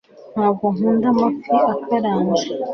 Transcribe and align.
ntabwo 0.33 0.65
nkunda 0.75 1.07
amafi 1.13 1.51
akaranze 1.73 2.45